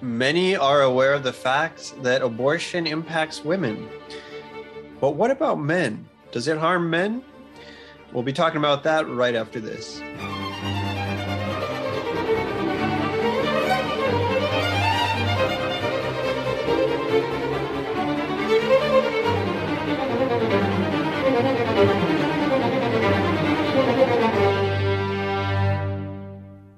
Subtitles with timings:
[0.00, 3.88] Many are aware of the fact that abortion impacts women.
[5.00, 6.08] But what about men?
[6.30, 7.24] Does it harm men?
[8.12, 10.00] We'll be talking about that right after this.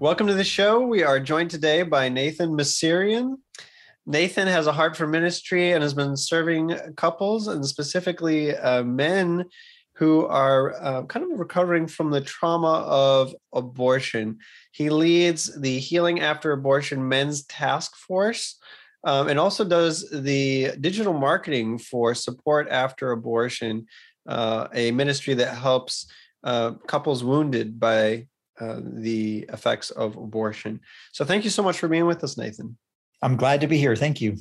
[0.00, 0.80] Welcome to the show.
[0.80, 3.34] We are joined today by Nathan Misirian.
[4.06, 9.44] Nathan has a heart for ministry and has been serving couples and specifically uh, men
[9.97, 14.38] who are uh, kind of recovering from the trauma of abortion.
[14.72, 18.58] He leads the Healing After Abortion Men's Task Force
[19.05, 23.84] um, and also does the digital marketing for Support After Abortion,
[24.27, 26.10] uh, a ministry that helps
[26.42, 28.25] uh, couples wounded by
[28.61, 30.80] uh, the effects of abortion.
[31.12, 32.77] So thank you so much for being with us, Nathan.
[33.22, 33.97] I'm glad to be here.
[33.97, 34.36] Thank you.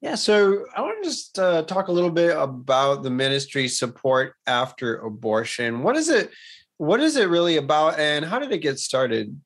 [0.00, 4.34] Yeah, so I want to just uh, talk a little bit about the ministry support
[4.46, 5.82] after abortion.
[5.82, 6.30] What is it?
[6.76, 9.40] What is it really about, and how did it get started?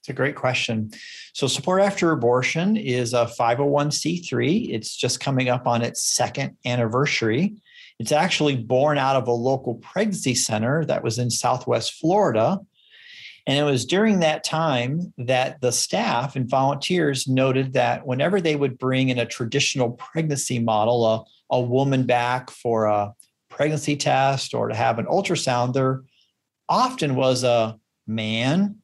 [0.00, 0.90] It's a great question.
[1.32, 4.74] So, Support After Abortion is a 501c3.
[4.74, 7.54] It's just coming up on its second anniversary.
[7.98, 12.58] It's actually born out of a local pregnancy center that was in Southwest Florida
[13.46, 18.56] and it was during that time that the staff and volunteers noted that whenever they
[18.56, 23.12] would bring in a traditional pregnancy model, a, a woman back for a
[23.50, 26.02] pregnancy test or to have an ultrasound, there
[26.68, 28.76] often was a man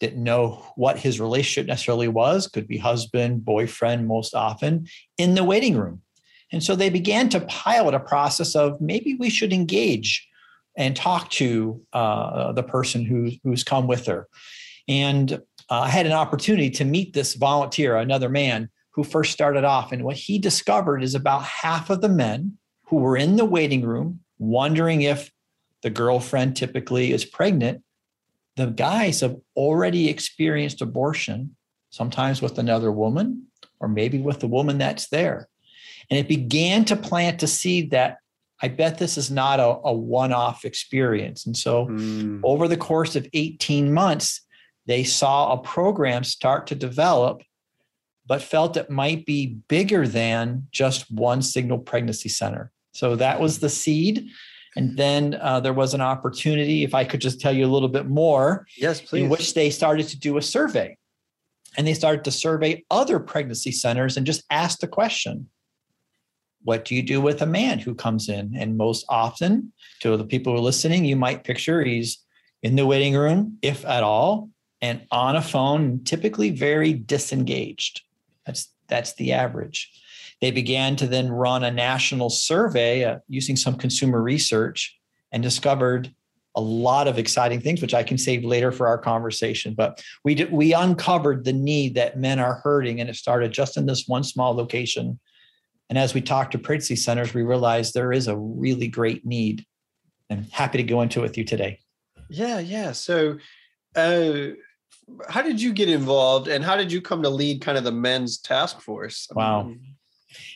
[0.00, 4.86] didn't know what his relationship necessarily was, could be husband, boyfriend, most often,
[5.18, 6.00] in the waiting room.
[6.52, 10.28] And so they began to pilot a process of maybe we should engage
[10.78, 14.28] and talk to uh, the person who's who's come with her.
[14.86, 15.32] And
[15.68, 19.92] uh, I had an opportunity to meet this volunteer, another man who first started off.
[19.92, 22.56] And what he discovered is about half of the men
[22.86, 25.30] who were in the waiting room wondering if
[25.82, 27.82] the girlfriend typically is pregnant,
[28.56, 31.54] the guys have already experienced abortion,
[31.90, 33.46] sometimes with another woman,
[33.78, 35.48] or maybe with the woman that's there.
[36.10, 38.18] And it began to plant a seed that
[38.60, 41.46] I bet this is not a, a one off experience.
[41.46, 42.40] And so, mm.
[42.42, 44.40] over the course of 18 months,
[44.86, 47.42] they saw a program start to develop,
[48.26, 52.72] but felt it might be bigger than just one signal pregnancy center.
[52.92, 54.28] So, that was the seed.
[54.76, 57.88] And then uh, there was an opportunity, if I could just tell you a little
[57.88, 58.66] bit more.
[58.76, 59.24] Yes, please.
[59.24, 60.96] In which they started to do a survey.
[61.76, 65.48] And they started to survey other pregnancy centers and just ask the question
[66.62, 68.54] what do you do with a man who comes in?
[68.56, 72.18] And most often, to the people who are listening, you might picture he's
[72.62, 78.02] in the waiting room, if at all, and on a phone, typically very disengaged.
[78.46, 79.90] That's that's the average.
[80.40, 84.96] They began to then run a national survey uh, using some consumer research
[85.32, 86.14] and discovered
[86.54, 89.74] a lot of exciting things, which I can save later for our conversation.
[89.74, 93.76] But we did, we uncovered the need that men are hurting, and it started just
[93.76, 95.18] in this one small location
[95.88, 99.64] and as we talked to pregnancy centers, we realized there is a really great need.
[100.30, 101.78] And happy to go into it with you today.
[102.28, 102.92] Yeah, yeah.
[102.92, 103.38] So,
[103.96, 104.48] uh,
[105.28, 107.92] how did you get involved, and how did you come to lead kind of the
[107.92, 109.26] men's task force?
[109.34, 109.72] Wow,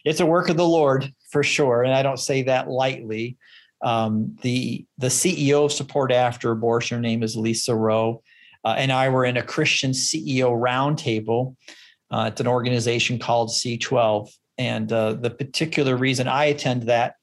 [0.05, 3.39] it's a work of the Lord for sure, and I don't say that lightly.
[3.83, 8.23] Um, the the CEO of Support After Abortion, her name is Lisa Rowe,
[8.65, 11.57] uh, and I were in a Christian CEO roundtable.
[12.11, 17.15] Uh, it's an organization called C12, and uh, the particular reason I attend that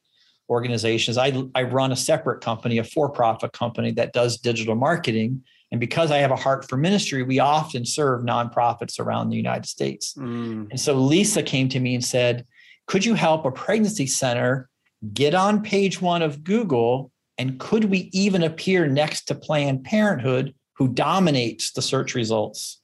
[0.50, 4.76] organization is I, I run a separate company, a for profit company that does digital
[4.76, 5.44] marketing.
[5.72, 9.68] And because I have a heart for ministry, we often serve nonprofits around the United
[9.68, 10.16] States.
[10.16, 10.70] Mm.
[10.72, 12.46] And so Lisa came to me and said,
[12.88, 14.68] Could you help a pregnancy center
[15.14, 17.12] get on page one of Google?
[17.38, 22.79] And could we even appear next to Planned Parenthood, who dominates the search results?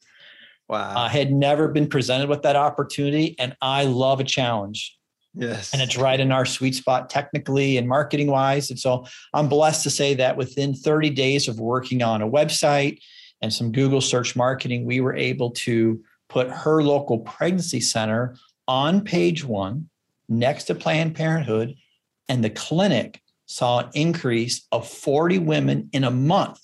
[0.67, 0.93] Wow.
[0.95, 4.97] I had never been presented with that opportunity, and I love a challenge.
[5.35, 5.73] Yes.
[5.73, 8.69] And it's right in our sweet spot technically and marketing wise.
[8.69, 12.99] And so I'm blessed to say that within 30 days of working on a website
[13.41, 18.37] and some Google search marketing, we were able to put her local pregnancy center
[18.67, 19.89] on page one
[20.29, 21.75] next to Planned Parenthood,
[22.29, 26.59] and the clinic saw an increase of 40 women in a month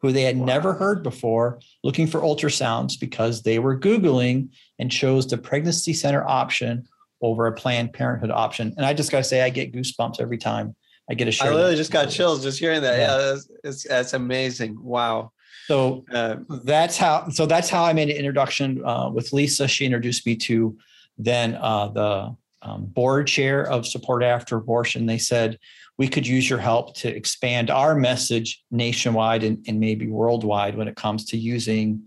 [0.00, 0.46] who they had wow.
[0.46, 4.48] never heard before looking for ultrasounds because they were Googling
[4.78, 6.86] and chose the pregnancy center option
[7.22, 8.72] over a Planned Parenthood option.
[8.76, 10.74] And I just got to say, I get goosebumps every time
[11.10, 11.50] I get a share.
[11.50, 12.98] I literally just got chills just hearing that.
[12.98, 14.82] Yeah, yeah that's, it's, that's amazing.
[14.82, 15.32] Wow.
[15.66, 17.28] So uh, that's how.
[17.28, 19.68] So that's how I made an introduction uh, with Lisa.
[19.68, 20.76] She introduced me to
[21.18, 25.06] then uh, the um, board chair of Support After Abortion.
[25.06, 25.58] They said
[25.98, 30.88] we could use your help to expand our message nationwide and, and maybe worldwide when
[30.88, 32.02] it comes to using.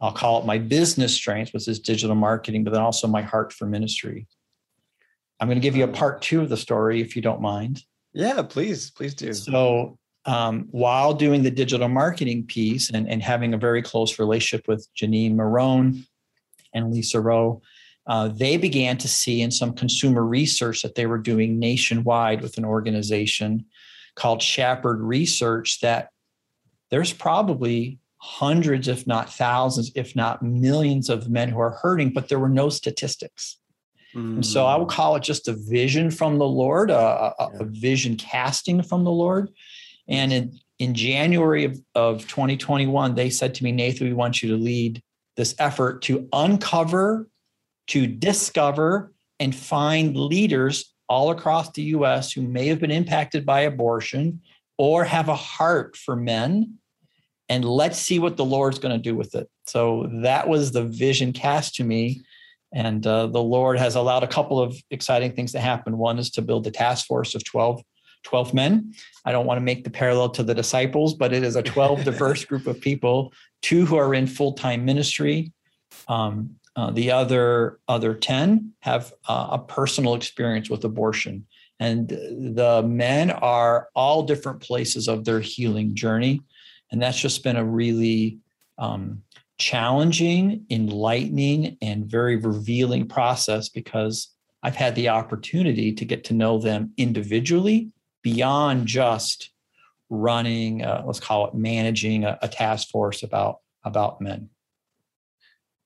[0.00, 3.52] I'll call it my business strength, which is digital marketing, but then also my heart
[3.52, 4.26] for ministry.
[5.40, 7.82] I'm going to give you a part two of the story if you don't mind.
[8.12, 9.32] Yeah, please, please do.
[9.32, 14.68] So, um, while doing the digital marketing piece and, and having a very close relationship
[14.68, 16.04] with Janine Marrone
[16.74, 17.60] and Lisa Rowe,
[18.06, 22.58] uh, they began to see in some consumer research that they were doing nationwide with
[22.58, 23.64] an organization
[24.16, 26.10] called Shepherd Research that
[26.90, 32.28] there's probably hundreds, if not thousands, if not millions of men who are hurting, but
[32.28, 33.58] there were no statistics.
[34.14, 34.34] Mm.
[34.34, 34.92] And so I would mm.
[34.92, 37.58] call it just a vision from the Lord, a, a, yeah.
[37.60, 39.50] a vision casting from the Lord.
[40.06, 44.50] And in, in January of, of 2021, they said to me, Nathan, we want you
[44.50, 45.02] to lead
[45.36, 47.28] this effort to uncover,
[47.92, 53.60] to discover, and find leaders all across the US who may have been impacted by
[53.60, 54.40] abortion
[54.78, 56.78] or have a heart for men.
[57.48, 59.46] And let's see what the Lord's going to do with it.
[59.66, 62.22] So that was the vision cast to me.
[62.72, 65.98] And uh, the Lord has allowed a couple of exciting things to happen.
[65.98, 67.82] One is to build a task force of 12,
[68.22, 68.94] 12 men.
[69.26, 72.04] I don't want to make the parallel to the disciples, but it is a 12
[72.10, 75.52] diverse group of people, two who are in full time ministry.
[76.08, 81.46] Um, uh, the other other 10 have uh, a personal experience with abortion.
[81.78, 86.40] And the men are all different places of their healing journey.
[86.90, 88.38] And that's just been a really
[88.78, 89.22] um,
[89.58, 94.28] challenging, enlightening, and very revealing process because
[94.62, 97.90] I've had the opportunity to get to know them individually
[98.22, 99.50] beyond just
[100.08, 104.48] running, uh, let's call it managing a, a task force about about men.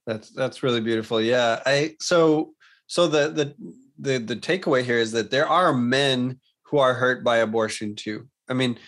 [0.07, 1.21] That's that's really beautiful.
[1.21, 1.61] Yeah.
[1.67, 2.55] I so
[2.87, 3.55] so the the
[3.99, 8.29] the the takeaway here is that there are men who are hurt by abortion too.
[8.49, 8.79] I mean,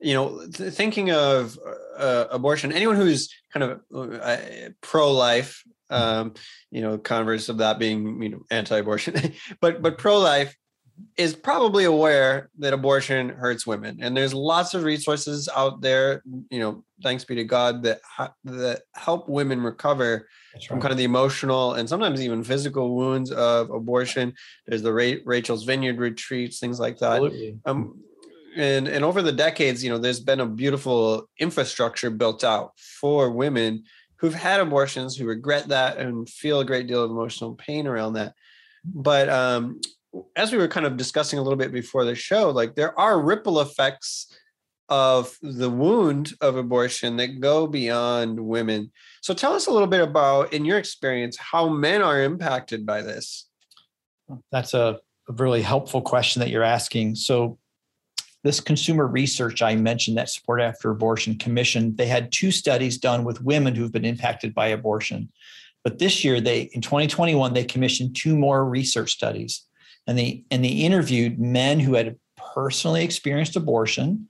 [0.00, 1.58] you know, th- thinking of
[1.96, 4.38] uh, abortion, anyone who's kind of uh,
[4.80, 6.34] pro-life, um,
[6.70, 10.56] you know, converse of that being you know anti-abortion, but but pro-life
[11.16, 16.58] is probably aware that abortion hurts women, and there's lots of resources out there, you
[16.58, 18.00] know, thanks be to God that
[18.44, 20.64] that help women recover right.
[20.64, 24.34] from kind of the emotional and sometimes even physical wounds of abortion.
[24.66, 27.22] There's the Ra- Rachel's Vineyard retreats, things like that.
[27.22, 27.58] Absolutely.
[27.66, 28.00] Um,
[28.56, 33.30] and and over the decades, you know, there's been a beautiful infrastructure built out for
[33.30, 33.84] women
[34.16, 38.14] who've had abortions who regret that and feel a great deal of emotional pain around
[38.14, 38.32] that.
[38.84, 39.80] But um,
[40.36, 43.20] as we were kind of discussing a little bit before the show, like there are
[43.20, 44.32] ripple effects
[44.88, 48.92] of the wound of abortion that go beyond women.
[49.20, 53.02] So tell us a little bit about, in your experience, how men are impacted by
[53.02, 53.48] this.
[54.52, 57.16] That's a, a really helpful question that you're asking.
[57.16, 57.58] So
[58.44, 63.24] this consumer research I mentioned that Support After Abortion Commission, they had two studies done
[63.24, 65.32] with women who've been impacted by abortion.
[65.82, 69.65] But this year, they in 2021, they commissioned two more research studies.
[70.06, 72.16] And they and they interviewed men who had
[72.54, 74.28] personally experienced abortion.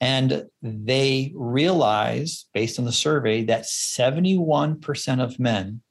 [0.00, 5.82] And they realized, based on the survey, that 71% of men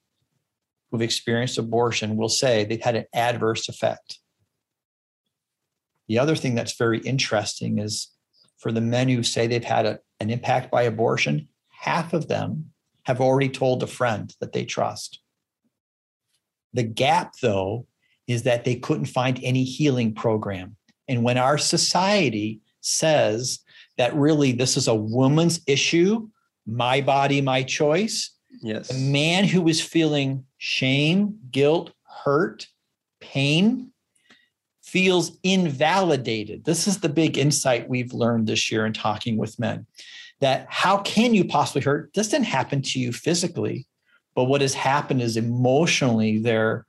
[0.92, 4.20] who've experienced abortion will say they've had an adverse effect.
[6.08, 8.10] The other thing that's very interesting is
[8.58, 12.72] for the men who say they've had a, an impact by abortion, half of them
[13.04, 15.20] have already told a friend that they trust.
[16.74, 17.88] The gap, though,
[18.28, 20.76] is that they couldn't find any healing program.
[21.08, 23.60] And when our society says
[23.98, 26.28] that really this is a woman's issue,
[26.66, 28.90] my body, my choice, yes.
[28.90, 31.92] a man who is feeling shame, guilt,
[32.24, 32.68] hurt,
[33.20, 33.92] pain,
[34.84, 36.64] feels invalidated.
[36.64, 39.86] This is the big insight we've learned this year in talking with men
[40.42, 42.12] that how can you possibly hurt?
[42.14, 43.88] This didn't happen to you physically,
[44.36, 46.86] but what has happened is emotionally there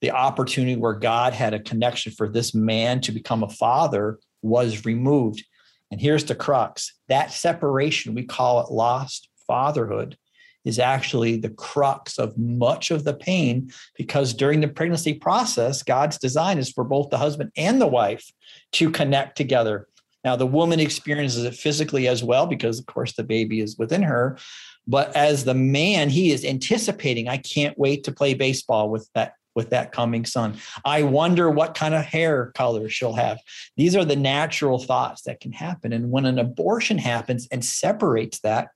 [0.00, 4.84] the opportunity where God had a connection for this man to become a father was
[4.84, 5.44] removed.
[5.90, 10.16] And here's the crux that separation, we call it lost fatherhood,
[10.64, 16.18] is actually the crux of much of the pain because during the pregnancy process, God's
[16.18, 18.30] design is for both the husband and the wife
[18.72, 19.88] to connect together.
[20.22, 24.02] Now, the woman experiences it physically as well because, of course, the baby is within
[24.02, 24.38] her.
[24.86, 29.34] But as the man, he is anticipating, I can't wait to play baseball with that
[29.60, 30.56] with that coming son.
[30.86, 33.38] I wonder what kind of hair color she'll have.
[33.76, 35.92] These are the natural thoughts that can happen.
[35.92, 38.68] And when an abortion happens and separates that,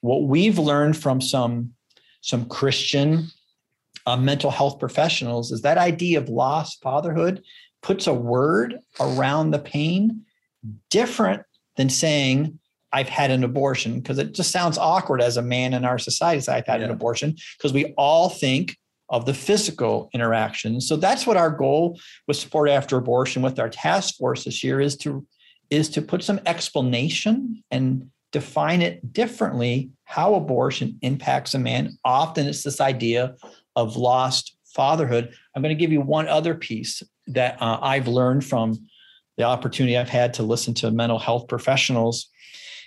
[0.00, 1.74] what we've learned from some,
[2.22, 3.26] some Christian
[4.06, 7.42] uh, mental health professionals is that idea of lost fatherhood
[7.82, 10.22] puts a word around the pain
[10.88, 11.42] different
[11.76, 12.58] than saying,
[12.94, 16.40] I've had an abortion, because it just sounds awkward as a man in our society
[16.40, 16.86] say, I've had yeah.
[16.86, 18.76] an abortion, because we all think
[19.12, 20.80] of the physical interaction.
[20.80, 24.80] So that's what our goal with support after abortion with our task force this year
[24.80, 25.24] is to
[25.70, 31.96] is to put some explanation and define it differently how abortion impacts a man.
[32.04, 33.36] Often it's this idea
[33.76, 35.32] of lost fatherhood.
[35.54, 38.86] I'm going to give you one other piece that uh, I've learned from
[39.38, 42.28] the opportunity I've had to listen to mental health professionals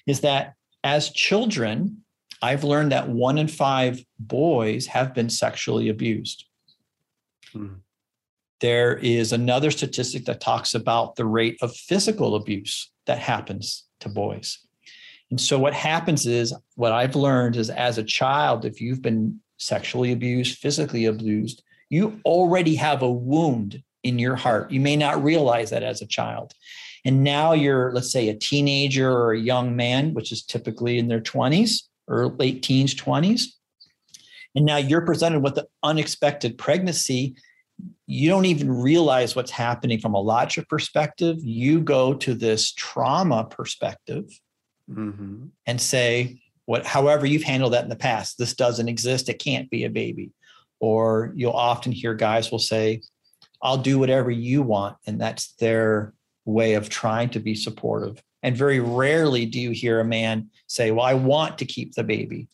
[0.05, 0.53] is that
[0.83, 2.04] as children,
[2.41, 6.45] I've learned that one in five boys have been sexually abused.
[7.51, 7.75] Hmm.
[8.61, 14.09] There is another statistic that talks about the rate of physical abuse that happens to
[14.09, 14.59] boys.
[15.29, 19.39] And so, what happens is, what I've learned is as a child, if you've been
[19.57, 24.71] sexually abused, physically abused, you already have a wound in your heart.
[24.71, 26.53] You may not realize that as a child.
[27.03, 31.07] And now you're, let's say, a teenager or a young man, which is typically in
[31.07, 33.43] their 20s or late teens, 20s.
[34.55, 37.35] And now you're presented with an unexpected pregnancy.
[38.07, 41.37] You don't even realize what's happening from a logic perspective.
[41.41, 44.25] You go to this trauma perspective
[44.89, 45.47] mm-hmm.
[45.65, 49.29] and say, what, however you've handled that in the past, this doesn't exist.
[49.29, 50.31] It can't be a baby.
[50.79, 53.01] Or you'll often hear guys will say,
[53.61, 54.97] I'll do whatever you want.
[55.05, 56.13] And that's their
[56.45, 58.21] way of trying to be supportive.
[58.45, 62.03] And very rarely do you hear a man say, Well, I want to keep the
[62.03, 62.47] baby.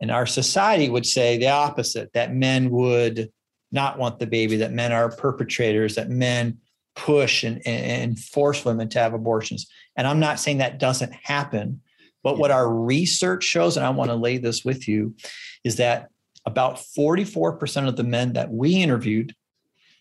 [0.00, 3.32] And our society would say the opposite that men would
[3.72, 6.58] not want the baby, that men are perpetrators, that men
[6.94, 9.66] push and, and force women to have abortions.
[9.96, 11.80] And I'm not saying that doesn't happen,
[12.22, 15.16] but what our research shows, and I want to lay this with you,
[15.64, 16.10] is that
[16.46, 19.34] about 44% of the men that we interviewed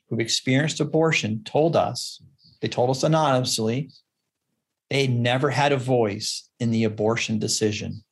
[0.09, 2.21] who've experienced abortion told us,
[2.61, 3.89] they told us anonymously,
[4.89, 8.03] they never had a voice in the abortion decision.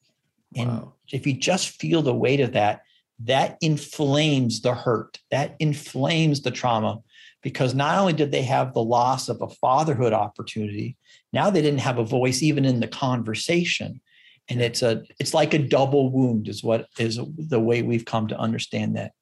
[0.56, 0.94] And wow.
[1.12, 2.82] if you just feel the weight of that,
[3.24, 7.00] that inflames the hurt, that inflames the trauma,
[7.42, 10.98] because not only did they have the loss of a fatherhood opportunity,
[11.32, 14.02] now they didn't have a voice even in the conversation.
[14.50, 18.28] And it's a it's like a double wound, is what is the way we've come
[18.28, 19.14] to understand that.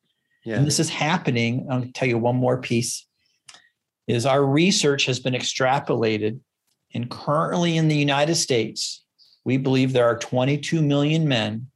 [0.43, 0.57] Yeah.
[0.57, 1.67] And this is happening.
[1.69, 3.05] I'll tell you one more piece
[4.07, 6.39] is our research has been extrapolated
[6.93, 9.03] and currently in the United States,
[9.45, 11.67] we believe there are 22 million men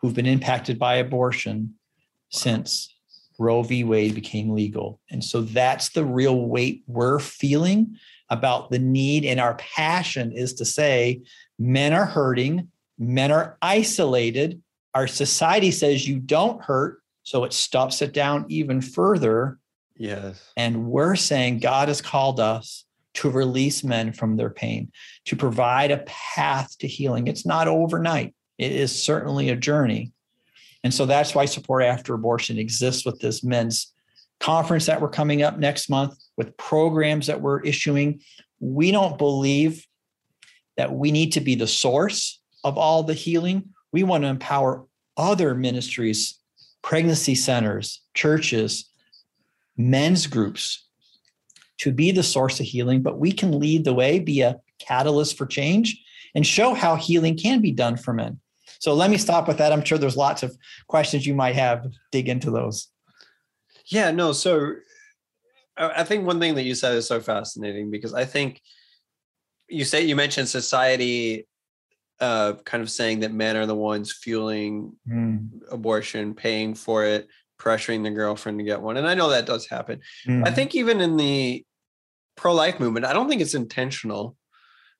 [0.00, 1.74] who've been impacted by abortion
[2.30, 2.94] since
[3.38, 3.84] Roe v.
[3.84, 5.00] Wade became legal.
[5.10, 7.96] And so that's the real weight we're feeling
[8.30, 9.24] about the need.
[9.24, 11.22] And our passion is to say
[11.58, 12.68] men are hurting,
[12.98, 14.60] men are isolated.
[14.94, 19.58] Our society says you don't hurt, so it stops it down even further.
[19.96, 20.50] Yes.
[20.56, 22.85] And we're saying God has called us
[23.16, 24.92] to release men from their pain,
[25.24, 27.26] to provide a path to healing.
[27.26, 30.12] It's not overnight, it is certainly a journey.
[30.84, 33.92] And so that's why support after abortion exists with this men's
[34.38, 38.20] conference that we're coming up next month, with programs that we're issuing.
[38.60, 39.86] We don't believe
[40.76, 43.70] that we need to be the source of all the healing.
[43.92, 46.38] We want to empower other ministries,
[46.82, 48.90] pregnancy centers, churches,
[49.76, 50.85] men's groups
[51.78, 55.36] to be the source of healing, but we can lead the way, be a catalyst
[55.36, 56.02] for change,
[56.34, 58.38] and show how healing can be done for men.
[58.78, 59.72] So let me stop with that.
[59.72, 60.56] I'm sure there's lots of
[60.86, 61.86] questions you might have.
[62.12, 62.88] Dig into those.
[63.86, 64.32] Yeah, no.
[64.32, 64.74] So
[65.76, 68.60] I think one thing that you said is so fascinating because I think
[69.68, 71.46] you say you mentioned society
[72.20, 75.48] uh, kind of saying that men are the ones fueling mm.
[75.70, 78.96] abortion, paying for it, pressuring the girlfriend to get one.
[78.96, 80.00] And I know that does happen.
[80.26, 80.46] Mm.
[80.46, 81.64] I think even in the
[82.36, 84.36] pro life movement, I don't think it's intentional,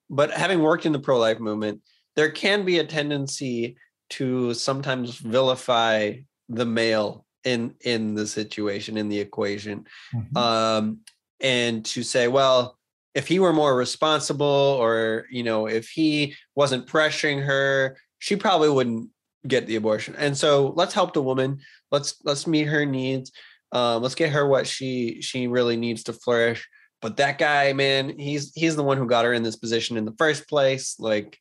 [0.09, 1.81] but having worked in the pro life movement,
[2.15, 3.77] there can be a tendency
[4.09, 6.13] to sometimes vilify
[6.49, 10.37] the male in in the situation in the equation mm-hmm.
[10.37, 10.99] um
[11.39, 12.77] and to say well
[13.13, 18.69] if he were more responsible or you know if he wasn't pressuring her she probably
[18.69, 19.09] wouldn't
[19.47, 20.15] get the abortion.
[20.17, 21.59] And so let's help the woman.
[21.91, 23.31] Let's let's meet her needs.
[23.71, 26.67] Um, let's get her what she she really needs to flourish.
[27.01, 30.05] But that guy, man, he's he's the one who got her in this position in
[30.05, 30.95] the first place.
[30.99, 31.37] Like,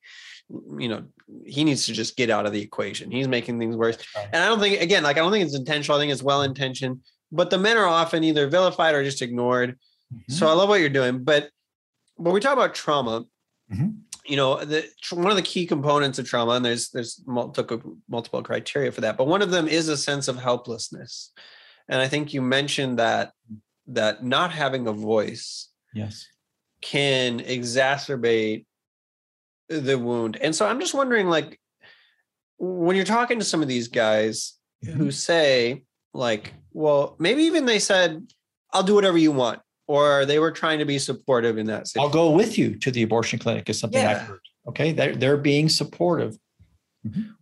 [0.79, 1.05] you know,
[1.45, 3.11] he needs to just get out of the equation.
[3.11, 3.97] He's making things worse.
[4.33, 5.99] And I don't think again, like I don't think it's intentional.
[5.99, 7.01] I think it's well intentioned.
[7.33, 9.79] But the men are often either vilified or just ignored.
[10.29, 11.25] So I love what you're doing.
[11.25, 11.51] But
[12.15, 13.25] when we talk about trauma,
[13.73, 14.03] Mhm.
[14.27, 18.43] You know, the one of the key components of trauma, and there's there's multiple multiple
[18.43, 21.33] criteria for that, but one of them is a sense of helplessness.
[21.89, 23.33] And I think you mentioned that
[23.89, 26.27] that not having a voice yes.
[26.81, 28.67] can exacerbate
[29.69, 30.37] the wound.
[30.37, 31.61] And so I'm just wondering, like,
[32.59, 35.11] when you're talking to some of these guys who mm-hmm.
[35.11, 38.27] say, like, well, maybe even they said,
[38.73, 42.03] I'll do whatever you want, or they were trying to be supportive in that sense.
[42.03, 44.41] I'll go with you to the abortion clinic is something I've heard.
[44.69, 44.93] Okay.
[44.93, 46.37] They're, they're being supportive.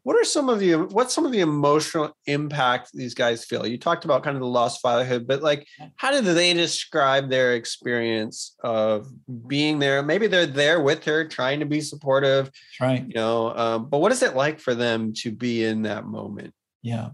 [0.02, 3.66] What are some of the what's some of the emotional impact these guys feel?
[3.66, 7.54] You talked about kind of the lost fatherhood, but like how do they describe their
[7.54, 9.06] experience of
[9.46, 10.02] being there?
[10.02, 13.06] Maybe they're there with her, trying to be supportive, That's right.
[13.06, 13.56] you know.
[13.56, 16.52] Um, but what is it like for them to be in that moment?
[16.82, 17.10] Yeah.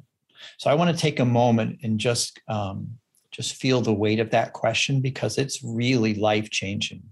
[0.59, 2.99] So I want to take a moment and just um,
[3.40, 7.02] just feel the weight of that question because it's really life changing.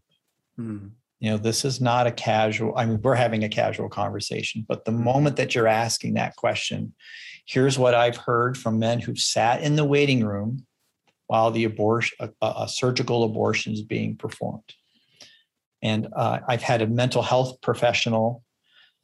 [0.57, 0.89] Hmm.
[1.21, 2.77] You know, this is not a casual.
[2.77, 6.93] I mean, we're having a casual conversation, but the moment that you're asking that question,
[7.47, 10.67] here's what I've heard from men who've sat in the waiting room
[11.29, 14.75] while the abortion, a, a surgical abortion is being performed.
[15.81, 18.45] And uh, I've had a mental health professional,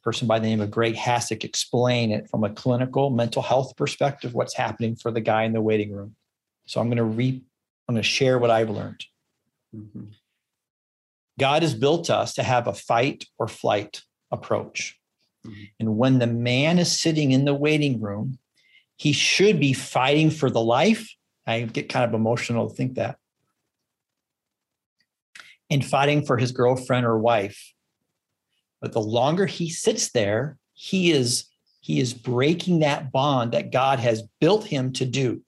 [0.03, 4.35] person by the name of Greg Hasek, explain it from a clinical mental health perspective,
[4.35, 6.15] what's happening for the guy in the waiting room.
[6.65, 7.43] So I'm going to re,
[7.87, 9.05] I'm going to share what I've learned.
[9.75, 10.13] Mhm.
[11.39, 14.99] God has built us to have a fight or flight approach.
[15.45, 15.69] Mhm.
[15.79, 18.39] And when the man is sitting in the waiting room,
[18.97, 21.13] he should be fighting for the life.
[21.45, 23.19] I get kind of emotional to think that.
[25.69, 27.73] And fighting for his girlfriend or wife.
[28.81, 31.45] But the longer he sits there, he is
[31.81, 35.44] he is breaking that bond that God has built him to do.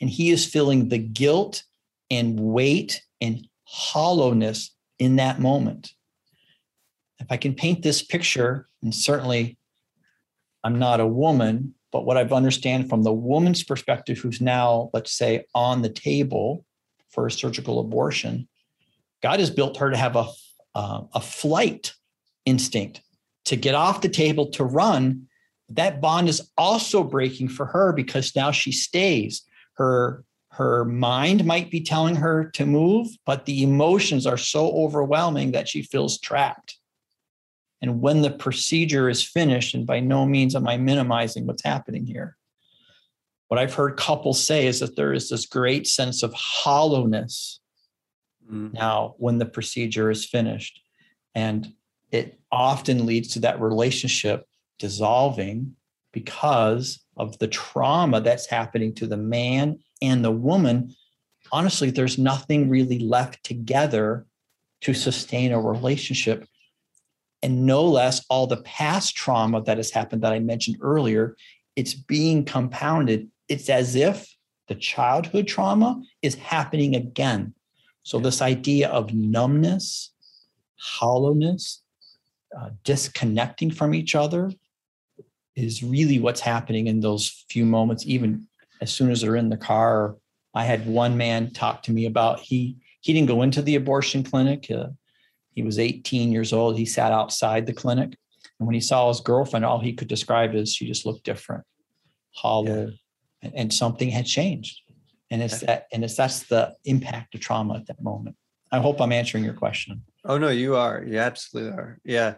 [0.00, 1.62] And he is feeling the guilt
[2.10, 5.92] and weight and hollowness in that moment.
[7.18, 9.58] If I can paint this picture, and certainly
[10.64, 15.12] I'm not a woman, but what I've understand from the woman's perspective, who's now, let's
[15.12, 16.64] say, on the table
[17.10, 18.48] for a surgical abortion,
[19.22, 20.26] God has built her to have a,
[20.74, 21.94] uh, a flight
[22.46, 23.02] instinct
[23.46, 25.26] to get off the table to run.
[25.68, 29.42] That bond is also breaking for her because now she stays.
[29.80, 35.52] Her her mind might be telling her to move, but the emotions are so overwhelming
[35.52, 36.76] that she feels trapped.
[37.80, 42.04] And when the procedure is finished, and by no means am I minimizing what's happening
[42.04, 42.36] here,
[43.48, 47.60] what I've heard couples say is that there is this great sense of hollowness
[48.50, 48.72] Mm.
[48.72, 50.80] now when the procedure is finished.
[51.34, 51.72] And
[52.10, 54.46] it often leads to that relationship
[54.78, 55.76] dissolving
[56.12, 60.94] because of the trauma that's happening to the man and the woman.
[61.52, 64.24] Honestly, there's nothing really left together
[64.80, 66.46] to sustain a relationship.
[67.42, 71.36] And no less, all the past trauma that has happened that I mentioned earlier,
[71.76, 73.28] it's being compounded.
[73.48, 74.34] It's as if
[74.68, 77.52] the childhood trauma is happening again.
[78.02, 80.12] So, this idea of numbness,
[80.78, 81.82] hollowness,
[82.58, 84.50] uh, disconnecting from each other
[85.56, 88.46] is really what's happening in those few moments, even
[88.80, 90.16] as soon as they're in the car.
[90.54, 94.22] I had one man talk to me about he he didn't go into the abortion
[94.22, 94.70] clinic.
[94.70, 94.88] Uh,
[95.54, 96.76] he was 18 years old.
[96.76, 98.16] He sat outside the clinic,
[98.58, 101.64] and when he saw his girlfriend, all he could describe is she just looked different,
[102.34, 102.92] hollow,
[103.42, 104.80] and, and something had changed.
[105.30, 108.36] And it's that, and it's that's the impact of trauma at that moment.
[108.72, 110.02] I hope I'm answering your question.
[110.24, 111.02] Oh no, you are.
[111.06, 111.98] You absolutely are.
[112.04, 112.34] Yeah,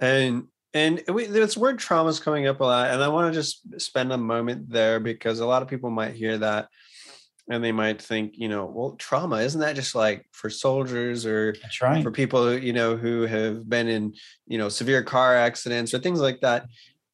[0.00, 3.38] and and we, this word trauma is coming up a lot, and I want to
[3.40, 6.68] just spend a moment there because a lot of people might hear that,
[7.48, 11.54] and they might think, you know, well, trauma isn't that just like for soldiers or
[11.80, 12.02] right.
[12.02, 14.12] for people you know who have been in
[14.46, 16.64] you know severe car accidents or things like that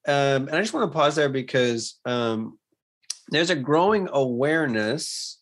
[0.09, 2.59] um, and i just want to pause there because um,
[3.29, 5.39] there's a growing awareness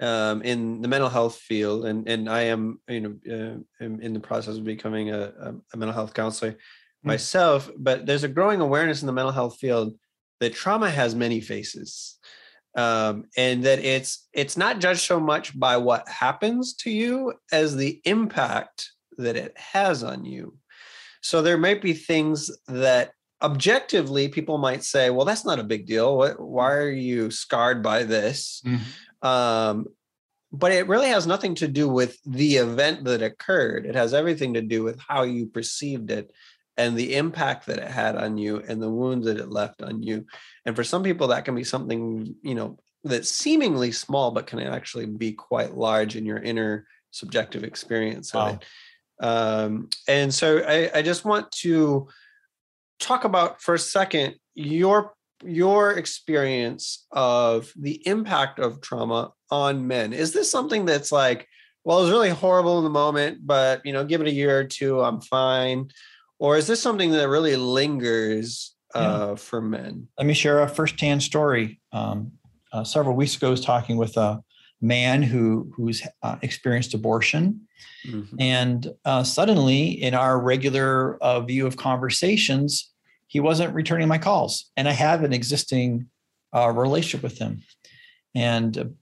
[0.00, 4.20] um, in the mental health field and and i am you know uh, in, the
[4.20, 6.56] process of becoming a, a mental health counselor
[7.04, 9.94] myself but there's a growing awareness in the mental health field
[10.40, 12.18] that trauma has many faces
[12.76, 17.74] um, and that it's it's not judged so much by what happens to you as
[17.74, 20.56] the impact that it has on you.
[21.20, 23.10] So there might be things that
[23.42, 26.16] objectively, people might say, well, that's not a big deal.
[26.16, 28.62] What, why are you scarred by this?
[28.64, 29.28] Mm-hmm.
[29.28, 29.86] Um,
[30.52, 33.86] but it really has nothing to do with the event that occurred.
[33.86, 36.32] It has everything to do with how you perceived it
[36.78, 40.02] and the impact that it had on you and the wounds that it left on
[40.02, 40.24] you.
[40.64, 44.60] And for some people, that can be something, you know, that's seemingly small, but can
[44.60, 48.48] actually be quite large in your inner subjective experience of wow.
[48.48, 48.64] it.
[49.24, 52.08] Um, and so I, I just want to
[53.00, 55.14] talk about for a second your
[55.44, 60.12] your experience of the impact of trauma on men.
[60.12, 61.46] Is this something that's like,
[61.84, 64.58] well, it was really horrible in the moment, but you know, give it a year
[64.58, 65.90] or two, I'm fine?
[66.38, 69.34] Or is this something that really lingers uh, yeah.
[69.34, 70.08] for men?
[70.18, 71.80] Let me share a firsthand story.
[71.92, 72.32] Um,
[72.72, 74.42] uh, several weeks ago, I was talking with a
[74.80, 77.62] man who who's uh, experienced abortion,
[78.06, 78.36] mm-hmm.
[78.38, 82.92] and uh, suddenly, in our regular uh, view of conversations,
[83.26, 86.08] he wasn't returning my calls, and I have an existing
[86.54, 87.62] uh, relationship with him,
[88.34, 88.94] and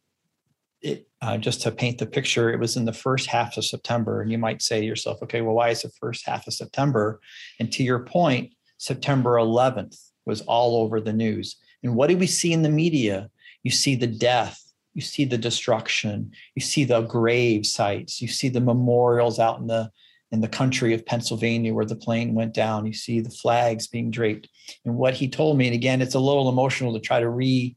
[1.22, 4.20] uh, just to paint the picture, it was in the first half of September.
[4.20, 7.20] And you might say to yourself, okay, well, why is the first half of September?
[7.58, 11.56] And to your point, September 11th was all over the news.
[11.82, 13.30] And what do we see in the media?
[13.62, 14.60] You see the death,
[14.92, 19.66] you see the destruction, you see the grave sites, you see the memorials out in
[19.66, 19.90] the
[20.32, 22.84] in the country of Pennsylvania where the plane went down.
[22.84, 24.48] You see the flags being draped.
[24.84, 27.76] And what he told me, and again, it's a little emotional to try to re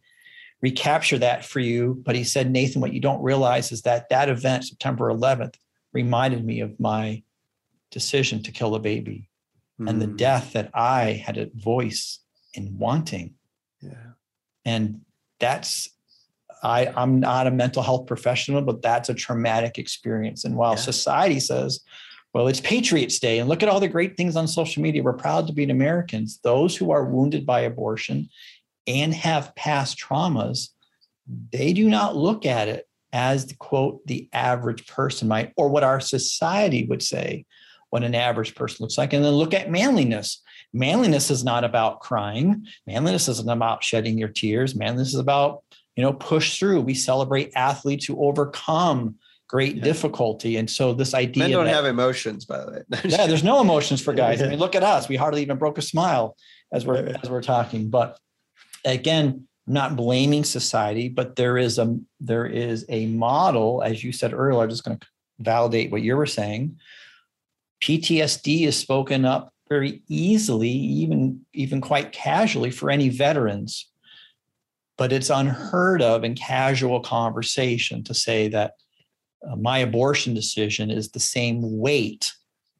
[0.61, 2.01] recapture that for you.
[2.05, 5.55] But he said, Nathan, what you don't realize is that that event, September 11th,
[5.93, 7.23] reminded me of my
[7.91, 9.29] decision to kill a baby
[9.79, 9.89] mm.
[9.89, 10.15] and the hmm.
[10.15, 12.19] death that I had a voice
[12.53, 13.33] in wanting.
[13.81, 14.11] Yeah.
[14.65, 15.01] And
[15.39, 15.89] that's,
[16.61, 20.43] I, I'm not a mental health professional, but that's a traumatic experience.
[20.43, 20.81] And while yeah.
[20.81, 21.79] society says,
[22.33, 25.01] well, it's Patriots Day, and look at all the great things on social media.
[25.01, 26.39] We're proud to be Americans.
[26.43, 28.29] Those who are wounded by abortion
[28.89, 30.69] and have past traumas,
[31.51, 35.83] they do not look at it as the quote, the average person might, or what
[35.83, 37.45] our society would say
[37.89, 39.13] what an average person looks like.
[39.13, 40.41] And then look at manliness.
[40.73, 42.67] Manliness is not about crying.
[42.85, 44.75] Manliness isn't about shedding your tears.
[44.75, 45.63] Manliness is about,
[45.95, 46.81] you know, push through.
[46.81, 49.15] We celebrate athletes who overcome
[49.47, 49.83] great yeah.
[49.83, 50.57] difficulty.
[50.57, 52.99] And so this idea men don't that, have emotions, by the way.
[53.05, 54.41] yeah, there's no emotions for guys.
[54.41, 55.09] I mean, look at us.
[55.09, 56.37] We hardly even broke a smile
[56.71, 57.89] as we're as we're talking.
[57.89, 58.19] But
[58.85, 64.33] again, not blaming society, but there is a there is a model, as you said
[64.33, 64.63] earlier.
[64.63, 65.07] I'm just going to
[65.39, 66.77] validate what you were saying.
[67.83, 73.87] PTSD is spoken up very easily, even even quite casually for any veterans,
[74.97, 78.73] but it's unheard of in casual conversation to say that
[79.47, 82.33] uh, my abortion decision is the same weight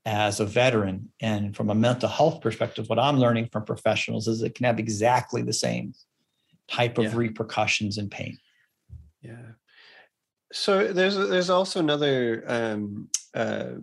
[0.10, 1.12] as a veteran.
[1.22, 4.80] And from a mental health perspective, what I'm learning from professionals is it can have
[4.80, 5.93] exactly the same
[6.67, 7.15] type of yeah.
[7.15, 8.39] repercussions and pain.
[9.22, 9.54] Yeah.
[10.52, 13.74] So there's there's also another um, uh,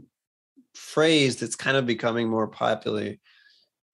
[0.75, 3.15] phrase that's kind of becoming more popular,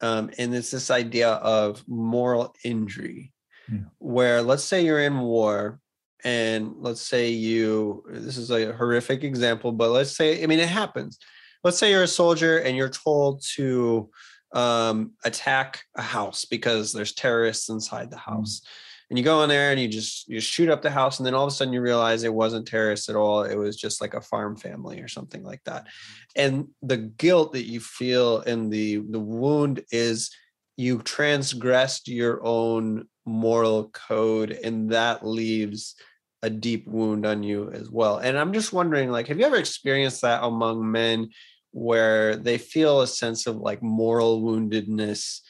[0.01, 3.35] um, and it's this idea of moral injury,
[3.71, 3.81] yeah.
[3.99, 5.81] where let's say you're in war,
[6.25, 10.71] and let's say you this is a horrific example, but let's say I mean it
[10.71, 11.19] happens
[11.65, 14.11] let's say you're a soldier and you're told to
[14.53, 18.33] um, attack a house because there's terrorists inside the mm-hmm.
[18.33, 18.61] house.
[18.61, 18.69] Mm.
[19.11, 21.35] And you go in there and you just you shoot up the house, and then
[21.35, 23.43] all of a sudden you realize it wasn't terrorists at all.
[23.43, 25.87] It was just like a farm family or something like that.
[26.35, 30.31] And the guilt that you feel and the the wound is
[30.79, 35.95] you transgressed your own moral code, and that leaves
[36.43, 38.17] a deep wound on you as well.
[38.17, 41.29] And I'm just wondering, like, have you ever experienced that among men
[41.73, 45.41] where they feel a sense of like moral woundedness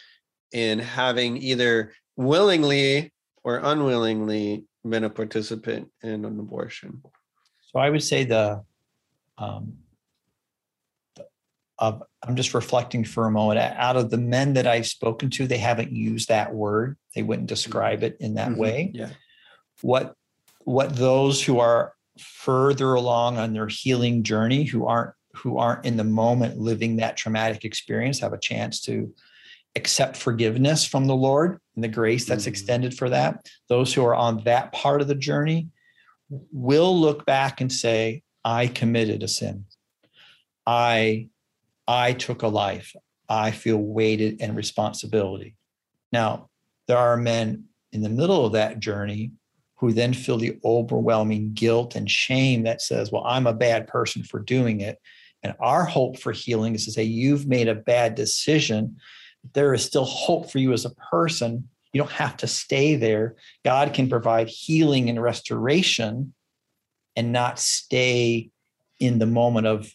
[0.53, 3.13] in having either willingly
[3.45, 7.03] or unwillingly been a participant in an abortion?
[7.73, 8.63] So I would say the,
[9.39, 9.79] um,
[11.79, 13.59] of, I'm just reflecting for a moment.
[13.59, 16.97] Out of the men that I've spoken to, they haven't used that word.
[17.15, 18.61] They wouldn't describe it in that mm-hmm.
[18.61, 18.91] way.
[18.95, 19.11] Yeah.
[19.81, 20.15] What
[20.61, 25.97] what those who are further along on their healing journey, who aren't who aren't in
[25.97, 29.13] the moment living that traumatic experience have a chance to
[29.77, 32.51] accept forgiveness from the Lord and the grace that's mm-hmm.
[32.51, 33.49] extended for that.
[33.69, 35.69] Those who are on that part of the journey
[36.53, 39.65] will look back and say, I committed a sin.
[40.67, 41.29] I
[41.89, 42.95] I took a life.
[43.29, 45.57] I feel weighted and responsibility.
[46.13, 46.51] Now,
[46.87, 49.33] there are men in the middle of that journey
[49.77, 54.23] who then feel the overwhelming guilt and shame that says, Well, I'm a bad person
[54.23, 54.99] for doing it.
[55.43, 58.97] And our hope for healing is to say, you've made a bad decision,
[59.55, 61.69] there is still hope for you as a person.
[61.93, 63.37] You don't have to stay there.
[63.65, 66.33] God can provide healing and restoration
[67.17, 68.51] and not stay
[68.99, 69.95] in the moment of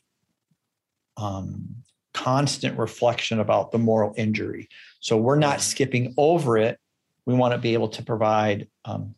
[1.15, 1.77] um,
[2.13, 4.67] constant reflection about the moral injury.
[4.99, 6.79] So we're not skipping over it.
[7.25, 9.15] We want to be able to provide um,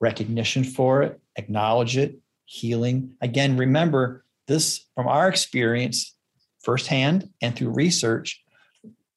[0.00, 3.14] recognition for it, acknowledge it, healing.
[3.20, 6.16] Again, remember this from our experience
[6.60, 8.42] firsthand and through research,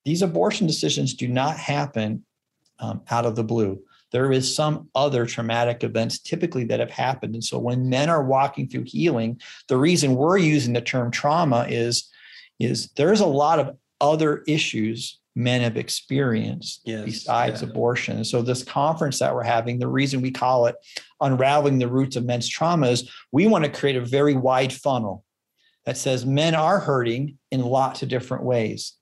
[0.06, 2.24] these abortion decisions do not happen
[2.80, 3.82] um, out of the blue.
[4.12, 7.34] There is some other traumatic events typically that have happened.
[7.34, 9.39] And so when men are walking through healing,
[9.70, 12.10] the reason we're using the term trauma is,
[12.60, 17.70] is there's a lot of other issues men have experienced yes, besides yeah.
[17.70, 18.17] abortion.
[18.17, 20.76] And so this conference that we're having, the reason we call it
[21.22, 25.24] unraveling the roots of men's trauma is we want to create a very wide funnel
[25.86, 28.94] that says men are hurting in lots of different ways.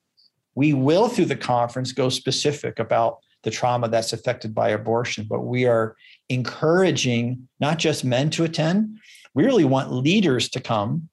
[0.55, 5.41] We will, through the conference, go specific about the trauma that's affected by abortion, but
[5.41, 5.95] we are
[6.27, 8.99] encouraging not just men to attend,
[9.33, 11.09] we really want leaders to come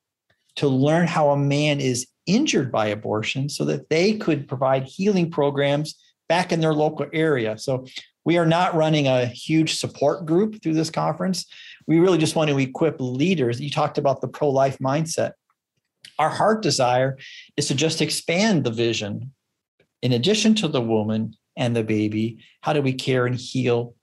[0.57, 5.31] to learn how a man is injured by abortion so that they could provide healing
[5.31, 5.95] programs
[6.29, 7.57] back in their local area.
[7.57, 7.87] So
[8.25, 11.47] we are not running a huge support group through this conference.
[11.87, 13.61] We really just want to equip leaders.
[13.61, 15.33] You talked about the pro life mindset.
[16.19, 17.19] Our heart desire
[17.57, 19.33] is to just expand the vision.
[20.03, 23.95] In addition to the woman and the baby, how do we care and heal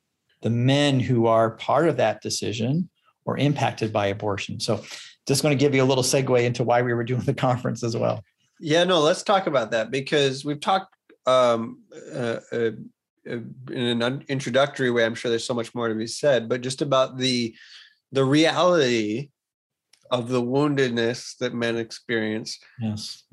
[0.42, 2.90] the men who are part of that decision
[3.26, 4.60] or impacted by abortion?
[4.60, 4.84] So,
[5.28, 7.84] just going to give you a little segue into why we were doing the conference
[7.84, 8.24] as well.
[8.60, 11.82] Yeah, no, let's talk about that because we've talked um,
[12.14, 12.72] uh, uh,
[13.30, 13.40] uh
[13.72, 15.06] in an introductory way.
[15.06, 17.56] I'm sure there's so much more to be said, but just about the
[18.12, 19.30] the reality
[20.12, 23.24] of the woundedness that men experience yes.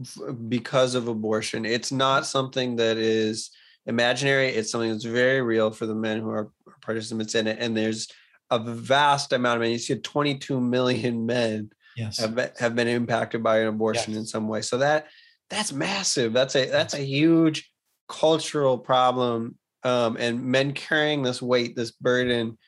[0.49, 1.67] because of abortion.
[1.67, 3.51] It's not something that is
[3.85, 4.49] imaginary.
[4.49, 6.51] It's something that's very real for the men who are
[6.81, 7.59] participants in it.
[7.61, 8.09] And there's
[8.51, 9.73] a vast amount of men.
[9.73, 12.19] You see 22 million men yes.
[12.19, 14.21] have, been, have been impacted by an abortion yes.
[14.21, 14.63] in some way.
[14.63, 15.07] So that
[15.49, 16.33] that's massive.
[16.33, 17.71] That's a that's a huge
[18.09, 19.57] cultural problem.
[19.83, 22.59] Um, and men carrying this weight, this burden,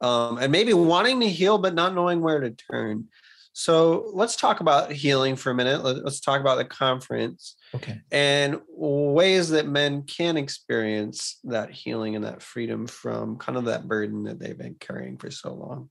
[0.00, 3.08] um, and maybe wanting to heal but not knowing where to turn.
[3.54, 5.82] So let's talk about healing for a minute.
[5.82, 7.56] Let's talk about the conference.
[7.74, 8.00] Okay.
[8.12, 13.88] And ways that men can experience that healing and that freedom from kind of that
[13.88, 15.90] burden that they've been carrying for so long.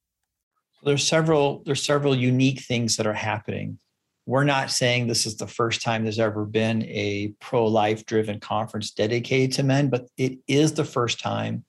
[0.83, 3.79] There's several there's several unique things that are happening.
[4.25, 8.91] We're not saying this is the first time there's ever been a pro-life driven conference
[8.91, 11.65] dedicated to men, but it is the first time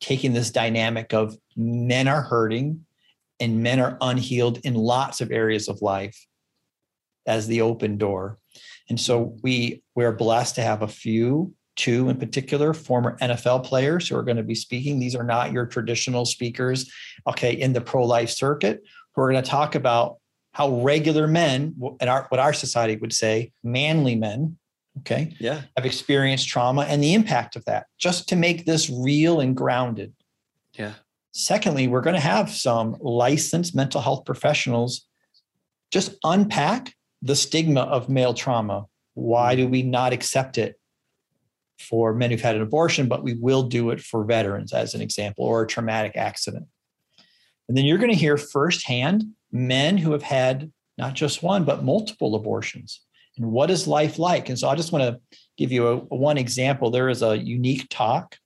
[0.00, 2.84] taking this dynamic of men are hurting
[3.40, 6.26] and men are unhealed in lots of areas of life
[7.26, 8.38] as the open door.
[8.88, 14.08] And so we we're blessed to have a few, two in particular, former NFL players
[14.08, 14.98] who are going to be speaking.
[14.98, 16.90] These are not your traditional speakers,
[17.26, 18.82] okay, in the pro-life circuit,
[19.14, 20.16] who are going to talk about
[20.52, 24.56] how regular men, and our, what our society would say, manly men,
[25.00, 29.40] okay, yeah, have experienced trauma and the impact of that, just to make this real
[29.40, 30.12] and grounded.
[30.74, 30.94] Yeah.
[31.32, 35.06] Secondly, we're going to have some licensed mental health professionals
[35.90, 38.86] just unpack the stigma of male trauma.
[39.14, 39.58] Why mm.
[39.58, 40.78] do we not accept it
[41.78, 45.00] for men who've had an abortion, but we will do it for veterans, as an
[45.00, 46.66] example, or a traumatic accident?
[47.68, 51.84] And then you're going to hear firsthand men who have had not just one, but
[51.84, 53.00] multiple abortions.
[53.36, 54.48] And what is life like?
[54.48, 56.90] And so I just want to give you a, one example.
[56.90, 58.36] There is a unique talk.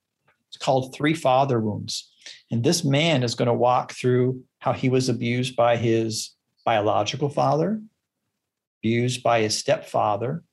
[0.47, 2.11] It's called Three Father Wounds.
[2.51, 6.31] And this man is going to walk through how he was abused by his
[6.65, 7.81] biological father,
[8.81, 10.43] abused by his stepfather.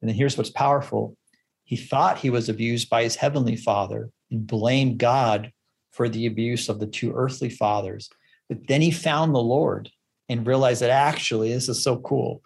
[0.00, 1.16] And then here's what's powerful
[1.64, 5.52] he thought he was abused by his heavenly father and blamed God
[5.90, 8.10] for the abuse of the two earthly fathers.
[8.48, 9.90] But then he found the Lord
[10.28, 12.42] and realized that actually, this is so cool,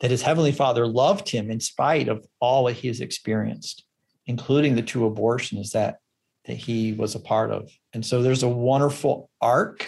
[0.00, 3.84] that his heavenly father loved him in spite of all that he has experienced,
[4.26, 5.98] including the two abortions that
[6.44, 7.70] that he was a part of.
[7.92, 9.86] And so there's a wonderful arc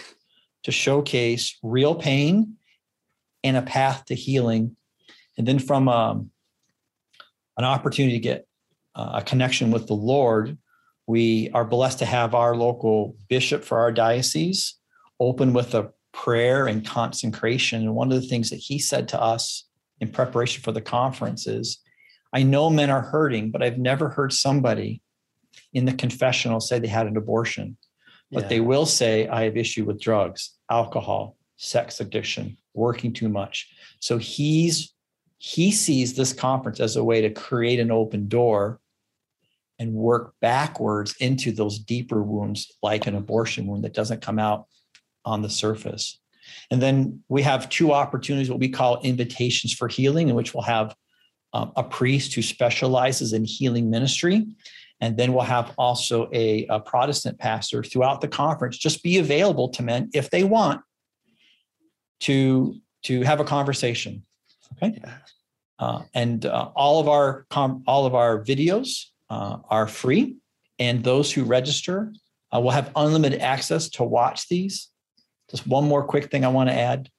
[0.63, 2.57] to showcase real pain
[3.43, 4.75] and a path to healing.
[5.37, 6.29] And then from um,
[7.57, 8.47] an opportunity to get
[8.95, 10.57] uh, a connection with the Lord,
[11.07, 14.75] we are blessed to have our local bishop for our diocese
[15.19, 17.81] open with a prayer and consecration.
[17.81, 19.65] And one of the things that he said to us
[19.99, 21.79] in preparation for the conference is
[22.33, 25.01] I know men are hurting, but I've never heard somebody
[25.73, 27.77] in the confessional say they had an abortion.
[28.31, 28.49] But yeah.
[28.49, 33.69] they will say, I have issue with drugs, alcohol, sex addiction, working too much.
[33.99, 34.93] So he's
[35.43, 38.79] he sees this conference as a way to create an open door
[39.79, 44.67] and work backwards into those deeper wounds like an abortion wound that doesn't come out
[45.25, 46.19] on the surface.
[46.69, 50.61] And then we have two opportunities, what we call invitations for healing, in which we'll
[50.61, 50.95] have
[51.53, 54.45] um, a priest who specializes in healing ministry.
[54.99, 59.69] And then we'll have also a, a, Protestant pastor throughout the conference just be available
[59.69, 60.81] to men if they want
[62.19, 62.75] to,
[63.05, 64.23] to have a conversation.
[64.73, 65.01] Okay.
[65.79, 70.37] Uh, and uh, all of our com- all of our videos uh, are free,
[70.77, 72.13] and those who register
[72.53, 74.89] uh, will have unlimited access to watch these.
[75.49, 77.09] Just one more quick thing I want to add: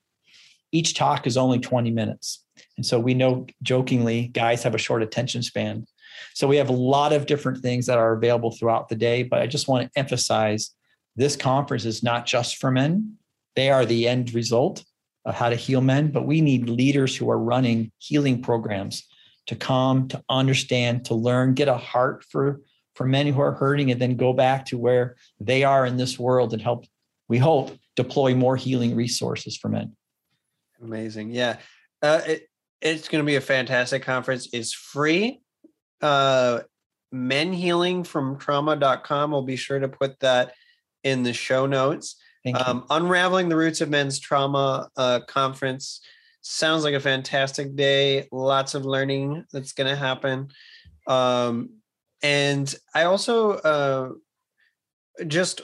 [0.71, 2.45] each talk is only 20 minutes.
[2.77, 5.87] And so we know jokingly guys have a short attention span.
[6.35, 9.23] So we have a lot of different things that are available throughout the day.
[9.23, 10.71] But I just want to emphasize
[11.17, 13.17] this conference is not just for men,
[13.55, 14.85] they are the end result
[15.25, 16.11] of how to heal men.
[16.11, 19.07] But we need leaders who are running healing programs
[19.47, 22.61] to come, to understand, to learn, get a heart for,
[22.95, 26.19] for men who are hurting, and then go back to where they are in this
[26.19, 26.85] world and help,
[27.29, 29.97] we hope, deploy more healing resources for men.
[30.83, 31.33] Amazing.
[31.33, 31.59] Yeah.
[32.01, 32.49] Uh, it,
[32.81, 34.49] it's going to be a fantastic conference.
[34.53, 35.41] It's free.
[36.01, 36.61] Uh,
[37.13, 39.31] men healing from trauma.com.
[39.31, 40.55] We'll be sure to put that
[41.05, 42.17] in the show notes.
[42.55, 46.01] Um, Unraveling the Roots of Men's Trauma uh, Conference
[46.41, 48.29] sounds like a fantastic day.
[48.33, 50.49] Lots of learning that's going to happen.
[51.07, 51.77] Um,
[52.23, 54.11] and I also uh,
[55.27, 55.63] just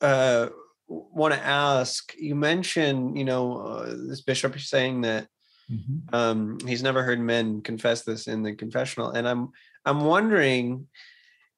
[0.00, 0.48] uh,
[0.88, 5.28] want to ask you mentioned, you know, uh, this bishop saying that
[5.70, 6.14] Mm-hmm.
[6.14, 9.50] Um, he's never heard men confess this in the confessional, and I'm
[9.84, 10.86] I'm wondering,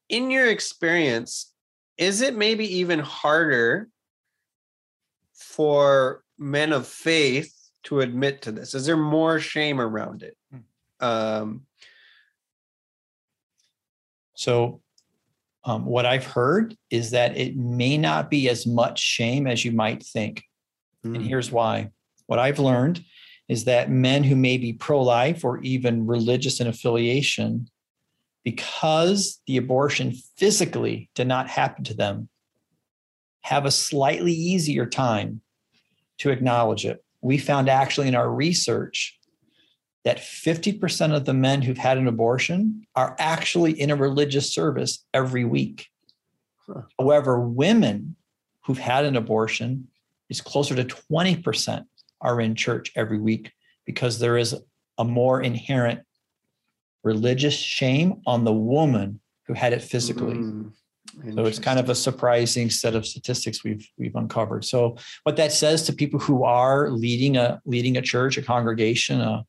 [0.08, 1.52] in your experience,
[1.96, 3.88] is it maybe even harder
[5.40, 8.74] for men of faith to admit to this?
[8.74, 10.36] Is there more shame around it?
[10.52, 11.06] Hmm.
[11.06, 11.62] Um,
[14.34, 14.80] so,
[15.64, 19.72] um, what I've heard is that it may not be as much shame as you
[19.72, 20.44] might think.
[21.04, 21.16] Mm.
[21.16, 21.90] And here's why.
[22.26, 23.04] What I've learned
[23.48, 27.68] is that men who may be pro life or even religious in affiliation,
[28.44, 32.28] because the abortion physically did not happen to them,
[33.42, 35.40] have a slightly easier time
[36.18, 37.04] to acknowledge it.
[37.20, 39.18] We found actually in our research
[40.04, 45.04] that 50% of the men who've had an abortion are actually in a religious service
[45.12, 45.88] every week.
[46.66, 46.82] Huh.
[46.98, 48.16] However, women
[48.64, 49.88] who've had an abortion
[50.28, 51.84] is closer to 20%
[52.20, 53.52] are in church every week
[53.84, 54.54] because there is
[54.98, 56.00] a more inherent
[57.02, 60.34] religious shame on the woman who had it physically.
[60.34, 60.72] Mm,
[61.34, 64.64] so it's kind of a surprising set of statistics we've we've uncovered.
[64.64, 69.20] So what that says to people who are leading a leading a church, a congregation,
[69.20, 69.44] a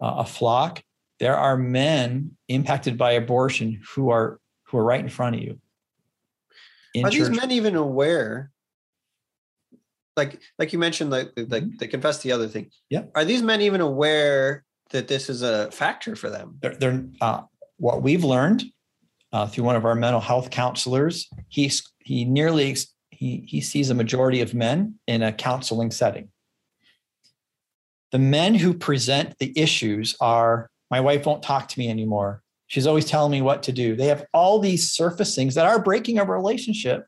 [0.00, 0.82] a flock,
[1.20, 5.58] there are men impacted by abortion who are who are right in front of you.
[6.96, 7.14] Are church.
[7.14, 8.52] these men even aware
[10.16, 11.76] like like you mentioned like like mm-hmm.
[11.78, 15.70] they confess the other thing yeah are these men even aware that this is a
[15.70, 17.42] factor for them they're, they're uh,
[17.78, 18.62] what we've learned
[19.34, 21.28] uh, through one of our mental health counselors.
[21.48, 22.76] He's he nearly
[23.10, 26.28] he he sees a majority of men in a counseling setting.
[28.12, 32.42] The men who present the issues are my wife won't talk to me anymore.
[32.68, 33.96] She's always telling me what to do.
[33.96, 37.06] They have all these surface things that are breaking a relationship.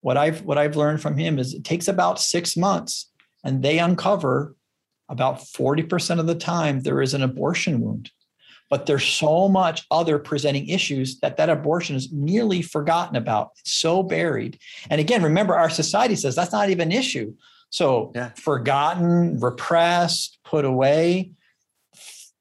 [0.00, 3.10] What I've what I've learned from him is it takes about six months,
[3.42, 4.54] and they uncover
[5.08, 8.12] about 40% of the time there is an abortion wound.
[8.70, 13.52] But there's so much other presenting issues that that abortion is nearly forgotten about.
[13.60, 14.58] It's so buried.
[14.90, 17.34] And again, remember, our society says that's not even an issue.
[17.70, 18.30] So yeah.
[18.36, 21.32] forgotten, repressed, put away,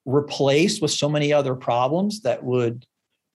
[0.05, 2.85] replaced with so many other problems that would,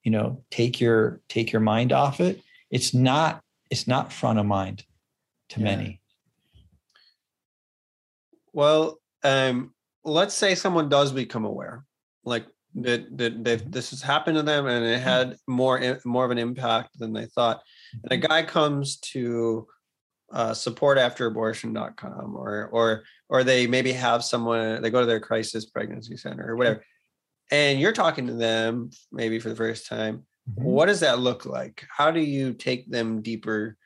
[0.03, 2.41] you know, take your take your mind off it.
[2.69, 4.83] It's not it's not front of mind
[5.49, 5.65] to yeah.
[5.65, 6.01] many.
[8.51, 9.73] Well, um,
[10.03, 11.85] let's say someone does become aware,
[12.23, 12.45] like
[12.75, 15.03] that, that, that this has happened to them and it mm-hmm.
[15.03, 17.61] had more more of an impact than they thought.
[18.03, 18.31] And a mm-hmm.
[18.31, 19.67] guy comes to
[20.31, 26.17] uh, supportafterabortion.com or or or they maybe have someone they go to their crisis pregnancy
[26.17, 26.83] center or whatever
[27.51, 30.63] and you're talking to them maybe for the first time Mhm.
[30.63, 33.77] what does that look like how do you take them deeper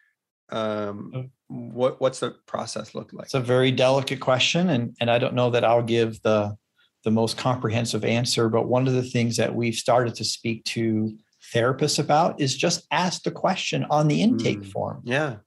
[0.49, 5.17] um what what's the process look like It's a very delicate question, and and I
[5.17, 6.57] don't know that I'll give the
[7.03, 8.49] the most comprehensive answer.
[8.49, 11.17] But one of the things that we've started to speak to
[11.53, 14.71] therapists about is just ask the question on the intake Mm.
[14.71, 15.01] form.
[15.05, 15.37] yeah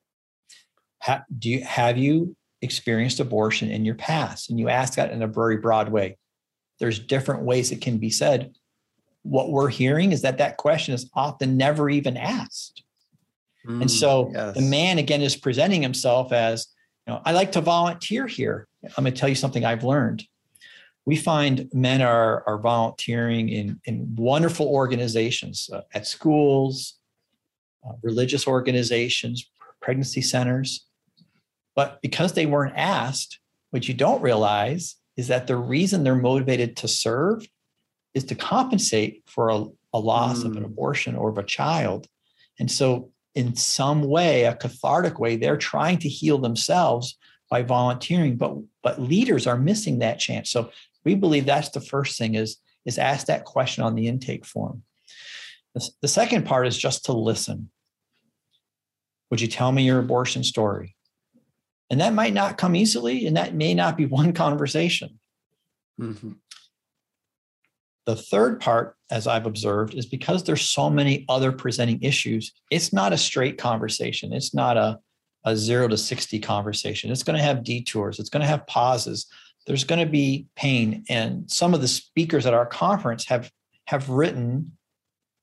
[1.03, 4.51] Ha- do you have you experienced abortion in your past?
[4.51, 6.18] And you ask that in a very broad way.
[6.78, 8.55] There's different ways it can be said.
[9.22, 12.82] What we're hearing is that that question is often never even asked.
[13.64, 14.55] And Mm, so yes.
[14.55, 16.66] the man again is presenting himself as,
[17.07, 18.66] you know, I like to volunteer here.
[18.96, 20.24] I'm going to tell you something I've learned.
[21.07, 26.98] We find men are, are volunteering in, in wonderful organizations uh, at schools,
[27.86, 30.86] uh, religious organizations, pregnancy centers.
[31.74, 33.40] But because they weren't asked,
[33.70, 37.46] what you don't realize is that the reason they're motivated to serve
[38.14, 40.66] is to compensate for a, a loss of an Mm.
[40.66, 42.07] abortion or of a child.
[42.59, 47.16] And so, in some way, a cathartic way, they're trying to heal themselves
[47.48, 48.36] by volunteering.
[48.36, 50.51] But but leaders are missing that chance.
[50.51, 50.70] So
[51.05, 54.82] we believe that's the first thing is is ask that question on the intake form.
[55.74, 57.70] The, the second part is just to listen.
[59.30, 60.96] Would you tell me your abortion story?
[61.90, 65.18] And that might not come easily, and that may not be one conversation.
[66.01, 66.36] Mhm.
[68.07, 72.92] The third part, as I've observed, is because there's so many other presenting issues, it's
[72.92, 74.32] not a straight conversation.
[74.32, 74.98] It's not a,
[75.44, 77.12] a zero to 60 conversation.
[77.12, 79.26] It's going to have detours, it's going to have pauses.
[79.66, 81.04] There's going to be pain.
[81.08, 83.50] And some of the speakers at our conference have,
[83.86, 84.72] have written,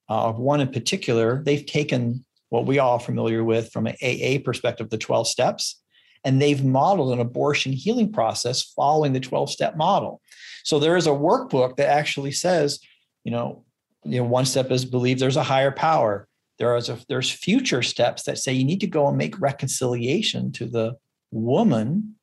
[0.10, 4.40] uh, one in particular, they've taken what we all are familiar with from an AA
[4.44, 5.82] perspective, the 12 steps,
[6.24, 10.22] and they've modeled an abortion healing process following the 12 step model.
[10.64, 12.80] So there is a workbook that actually says,
[13.24, 13.64] you know,
[14.04, 16.28] you know, one step is believe there's a higher power.
[16.60, 20.52] There is a, there's future steps that say you need to go and make reconciliation
[20.54, 20.98] to the
[21.32, 22.16] woman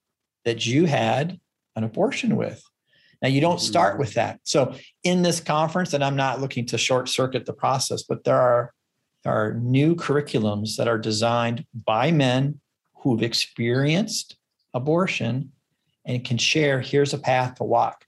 [0.45, 1.39] that you had
[1.77, 2.63] an abortion with.
[3.23, 4.41] Now you don't start with that.
[4.45, 8.41] So in this conference, and I'm not looking to short circuit the process, but there
[8.41, 8.73] are
[9.25, 12.61] there are new curriculums that are designed by men
[12.97, 14.37] who've experienced
[14.75, 15.53] abortion
[16.05, 18.05] and can share here's a path to walk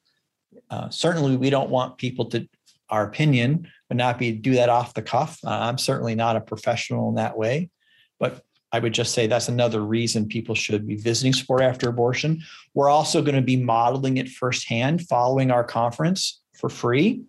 [0.71, 2.47] uh, certainly we don't want people to
[2.91, 6.41] our opinion would not be do that off the cuff uh, i'm certainly not a
[6.41, 7.71] professional in that way
[8.19, 8.43] but
[8.77, 12.43] i would just say that's another reason people should be visiting support after abortion.
[12.75, 17.23] We're also going to be modeling it firsthand following our conference for free.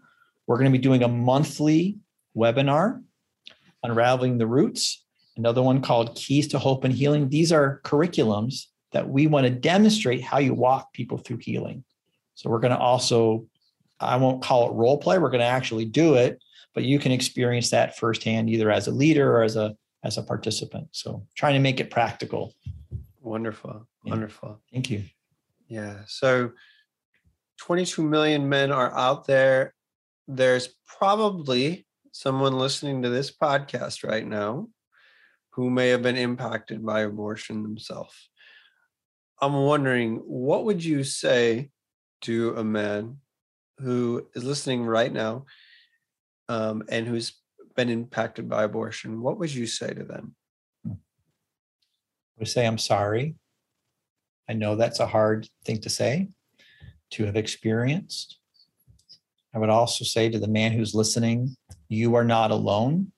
[0.45, 1.97] We're going to be doing a monthly
[2.35, 3.01] webinar
[3.83, 5.03] unraveling the roots
[5.37, 7.29] another one called keys to hope and healing.
[7.29, 11.83] These are curriculums that we want to demonstrate how you walk people through healing.
[12.35, 13.45] So we're going to also
[13.99, 16.39] i won't call it role play we're going to actually do it
[16.75, 19.75] but you can experience that firsthand either as a leader or as a
[20.07, 22.43] as a participant so trying to make it practical
[23.21, 24.11] wonderful Yeah.
[24.13, 25.03] wonderful thank you
[25.69, 25.97] Yeah.
[26.07, 26.51] So
[27.59, 29.73] 22 million men are out there.
[30.27, 34.69] There's probably someone listening to this podcast right now
[35.51, 38.29] who may have been impacted by abortion themselves.
[39.41, 41.71] I'm wondering, what would you say
[42.21, 43.17] to a man
[43.79, 45.45] who is listening right now
[46.47, 47.33] um, and who's
[47.77, 49.21] been impacted by abortion?
[49.21, 50.35] What would you say to them?
[52.37, 53.33] I would say i'm sorry
[54.47, 56.29] i know that's a hard thing to say
[57.09, 58.37] to have experienced
[59.55, 61.57] i would also say to the man who's listening
[61.89, 63.11] you are not alone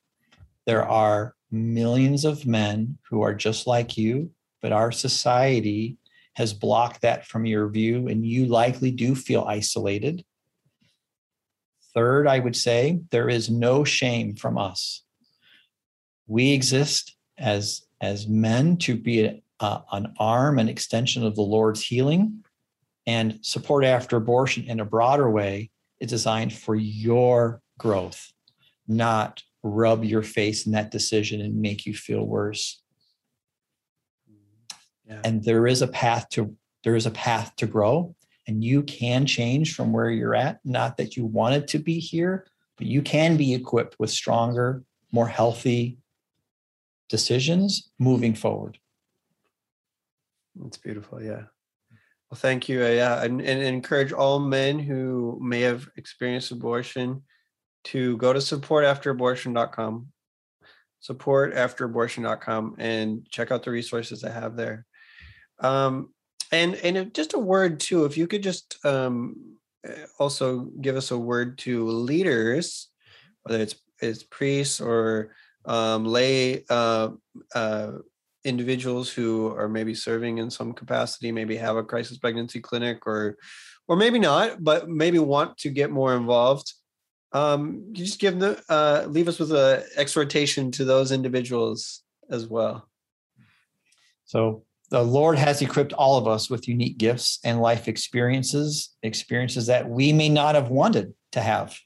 [0.65, 4.31] there are millions of men who are just like you
[4.61, 5.97] but our society
[6.35, 10.23] has blocked that from your view and you likely do feel isolated
[11.93, 15.03] third i would say there is no shame from us
[16.29, 21.41] we exist as as men to be a, uh, an arm and extension of the
[21.41, 22.45] Lord's healing,
[23.05, 25.69] and support after abortion in a broader way
[25.99, 28.31] is designed for your growth,
[28.87, 32.81] not rub your face in that decision and make you feel worse.
[35.05, 35.21] Yeah.
[35.25, 38.15] And there is a path to there is a path to grow,
[38.49, 40.59] and you can change from where you're at.
[40.65, 42.47] Not that you wanted to be here,
[42.77, 44.81] but you can be equipped with stronger,
[45.11, 45.99] more healthy
[47.09, 48.79] decisions moving forward.
[50.55, 51.21] That's beautiful.
[51.21, 51.43] Yeah.
[52.31, 52.83] Well, thank you.
[52.83, 53.23] Uh, yeah.
[53.23, 57.21] And, and encourage all men who may have experienced abortion
[57.85, 60.07] to go to supportafterabortion.com,
[61.07, 64.87] supportafterabortion.com, and check out the resources I have there.
[65.59, 66.09] Um,
[66.51, 69.57] and and just a word too, if you could just um,
[70.17, 72.89] also give us a word to leaders,
[73.43, 75.31] whether it's it's priests or
[75.65, 77.09] um, lay uh,
[77.53, 77.91] uh,
[78.43, 83.37] individuals who are maybe serving in some capacity, maybe have a crisis pregnancy clinic, or
[83.87, 86.73] or maybe not, but maybe want to get more involved.
[87.31, 92.47] Um, you just give them uh, leave us with a exhortation to those individuals as
[92.47, 92.87] well.
[94.25, 99.67] So the Lord has equipped all of us with unique gifts and life experiences, experiences
[99.67, 101.77] that we may not have wanted to have.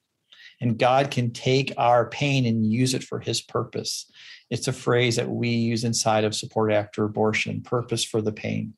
[0.62, 4.10] And God can take our pain and use it for his purpose.
[4.50, 8.74] It's a phrase that we use inside of support after abortion purpose for the pain.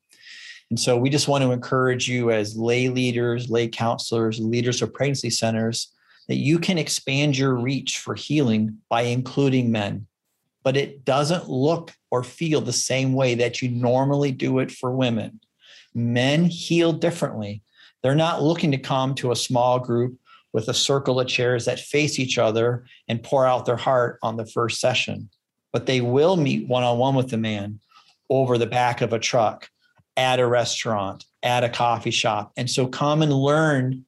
[0.70, 4.92] And so we just want to encourage you as lay leaders, lay counselors, leaders of
[4.92, 5.92] pregnancy centers,
[6.26, 10.08] that you can expand your reach for healing by including men.
[10.66, 14.90] But it doesn't look or feel the same way that you normally do it for
[14.90, 15.38] women.
[15.94, 17.62] Men heal differently.
[18.02, 20.18] They're not looking to come to a small group
[20.52, 24.36] with a circle of chairs that face each other and pour out their heart on
[24.36, 25.30] the first session.
[25.72, 27.78] But they will meet one on one with the man
[28.28, 29.70] over the back of a truck,
[30.16, 32.50] at a restaurant, at a coffee shop.
[32.56, 34.04] And so come and learn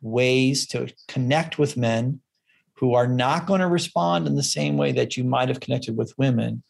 [0.00, 2.22] ways to connect with men
[2.78, 5.96] who are not going to respond in the same way that you might have connected
[5.96, 6.62] with women,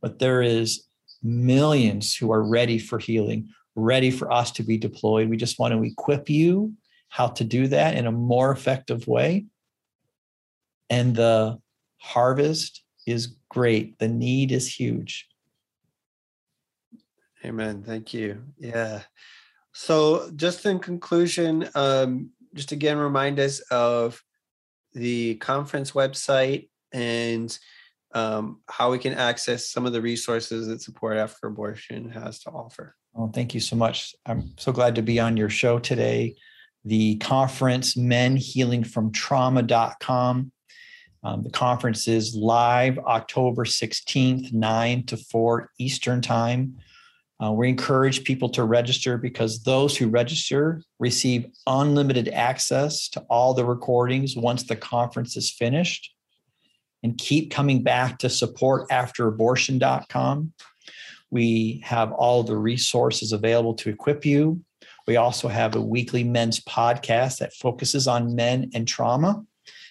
[0.00, 0.86] but there is
[1.22, 5.28] millions who are ready for healing, ready for us to be deployed.
[5.28, 6.72] We just want to equip you
[7.08, 9.46] how to do that in a more effective way.
[10.88, 11.58] And the
[11.98, 13.98] harvest is great.
[13.98, 15.28] The need is huge.
[17.44, 17.82] Amen.
[17.82, 18.42] Thank you.
[18.58, 19.02] Yeah.
[19.72, 24.22] So, just in conclusion, um, just again remind us of
[24.96, 27.56] the conference website and
[28.14, 32.50] um, how we can access some of the resources that Support After Abortion has to
[32.50, 32.96] offer.
[33.12, 34.14] Well, thank you so much.
[34.24, 36.34] I'm so glad to be on your show today.
[36.84, 40.50] The conference, Men Healing from Trauma.com.
[41.22, 46.76] Um, the conference is live October 16th, 9 to 4 Eastern Time.
[47.42, 53.52] Uh, we encourage people to register because those who register receive unlimited access to all
[53.52, 56.14] the recordings once the conference is finished.
[57.02, 60.52] And keep coming back to supportafterabortion.com.
[61.30, 64.62] We have all the resources available to equip you.
[65.06, 69.44] We also have a weekly men's podcast that focuses on men and trauma.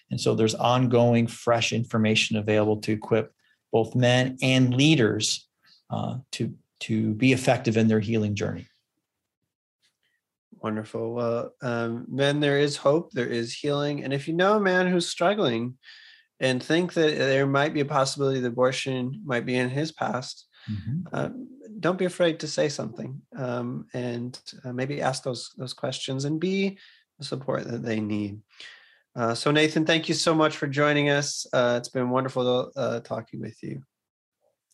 [0.10, 3.32] And so there's ongoing, fresh information available to equip
[3.72, 5.48] both men and leaders
[5.89, 6.54] uh, to
[6.86, 8.67] to be effective in their healing journey.
[10.61, 11.13] Wonderful.
[11.13, 14.03] Well, um, men, there is hope, there is healing.
[14.03, 15.77] And if you know a man who's struggling
[16.39, 20.47] and think that there might be a possibility that abortion might be in his past,
[20.69, 21.01] mm-hmm.
[21.13, 21.29] uh,
[21.79, 26.39] don't be afraid to say something um, and uh, maybe ask those those questions and
[26.39, 26.77] be
[27.19, 28.39] the support that they need.
[29.15, 31.45] Uh, so, Nathan, thank you so much for joining us.
[31.53, 33.81] Uh, it's been wonderful uh, talking with you.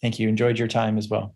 [0.01, 0.27] Thank you.
[0.27, 1.35] Enjoyed your time as well.